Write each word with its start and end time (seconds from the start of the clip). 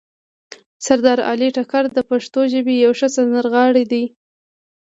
سردار 0.85 1.19
علي 1.29 1.49
ټکر 1.55 1.83
د 1.91 1.99
پښتو 2.09 2.39
ژبې 2.53 2.73
یو 2.85 2.91
ښه 2.99 3.07
سندرغاړی 3.15 3.85
ده 3.91 4.03